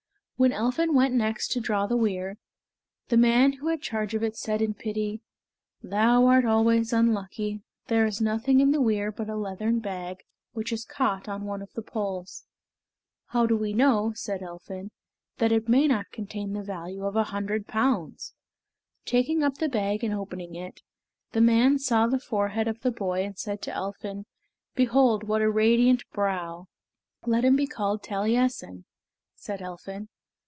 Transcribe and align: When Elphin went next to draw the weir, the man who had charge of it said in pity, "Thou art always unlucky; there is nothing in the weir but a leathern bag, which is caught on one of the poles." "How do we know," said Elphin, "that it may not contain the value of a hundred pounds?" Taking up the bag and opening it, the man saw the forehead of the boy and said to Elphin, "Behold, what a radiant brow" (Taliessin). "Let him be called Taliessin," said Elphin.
When 0.41 0.51
Elphin 0.53 0.95
went 0.95 1.13
next 1.13 1.49
to 1.51 1.59
draw 1.59 1.85
the 1.85 1.95
weir, 1.95 2.39
the 3.09 3.15
man 3.17 3.53
who 3.53 3.67
had 3.67 3.79
charge 3.79 4.15
of 4.15 4.23
it 4.23 4.35
said 4.35 4.59
in 4.59 4.73
pity, 4.73 5.21
"Thou 5.83 6.25
art 6.25 6.45
always 6.45 6.91
unlucky; 6.91 7.61
there 7.89 8.07
is 8.07 8.19
nothing 8.19 8.59
in 8.59 8.71
the 8.71 8.81
weir 8.81 9.11
but 9.11 9.29
a 9.29 9.35
leathern 9.35 9.77
bag, 9.77 10.23
which 10.53 10.73
is 10.73 10.83
caught 10.83 11.29
on 11.29 11.45
one 11.45 11.61
of 11.61 11.71
the 11.73 11.83
poles." 11.83 12.47
"How 13.27 13.45
do 13.45 13.55
we 13.55 13.71
know," 13.71 14.13
said 14.15 14.41
Elphin, 14.41 14.89
"that 15.37 15.51
it 15.51 15.69
may 15.69 15.85
not 15.87 16.09
contain 16.11 16.53
the 16.53 16.63
value 16.63 17.05
of 17.05 17.15
a 17.15 17.25
hundred 17.25 17.67
pounds?" 17.67 18.33
Taking 19.05 19.43
up 19.43 19.59
the 19.59 19.69
bag 19.69 20.03
and 20.03 20.11
opening 20.15 20.55
it, 20.55 20.81
the 21.33 21.41
man 21.41 21.77
saw 21.77 22.07
the 22.07 22.17
forehead 22.19 22.67
of 22.67 22.79
the 22.79 22.89
boy 22.89 23.23
and 23.23 23.37
said 23.37 23.61
to 23.61 23.71
Elphin, 23.75 24.25
"Behold, 24.73 25.23
what 25.27 25.43
a 25.43 25.51
radiant 25.51 26.03
brow" 26.11 26.65
(Taliessin). 27.21 27.31
"Let 27.31 27.45
him 27.45 27.55
be 27.55 27.67
called 27.67 28.01
Taliessin," 28.01 28.85
said 29.35 29.61
Elphin. 29.61 30.09